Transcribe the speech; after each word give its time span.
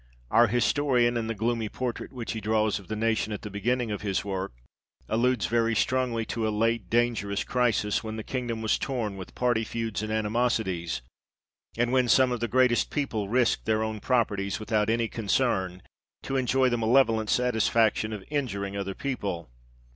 Our 0.31 0.47
historian, 0.47 1.15
in 1.15 1.27
the 1.27 1.35
gloomy 1.35 1.69
portrait 1.69 2.11
which 2.11 2.31
he 2.31 2.41
draws 2.41 2.79
of 2.79 2.87
the 2.87 2.95
nation, 2.95 3.31
at 3.31 3.43
the 3.43 3.51
beginning 3.51 3.91
of 3.91 4.01
his 4.01 4.25
work, 4.25 4.51
aludes 5.07 5.45
very 5.45 5.75
strongly 5.75 6.25
to 6.25 6.47
a 6.47 6.49
late 6.49 6.89
dangerous 6.89 7.43
crisis, 7.43 8.03
when 8.03 8.15
the 8.15 8.23
kingdom 8.23 8.63
was 8.63 8.79
torn 8.79 9.15
with 9.15 9.35
party 9.35 9.63
feuds 9.63 10.01
and 10.01 10.11
animosities, 10.11 11.03
and 11.77 11.91
when 11.91 12.07
some 12.07 12.31
of 12.31 12.39
the 12.39 12.47
greatest 12.47 12.89
people 12.89 13.27
risqued 13.29 13.65
their 13.65 13.83
own 13.83 13.99
properties 13.99 14.59
without 14.59 14.89
any 14.89 15.07
concern, 15.07 15.83
to 16.23 16.35
enjoy 16.35 16.67
the 16.67 16.79
malevolent 16.79 17.29
satisfaction 17.29 18.11
of 18.11 18.23
injuring 18.31 18.75
other 18.75 18.95
people. 18.95 19.51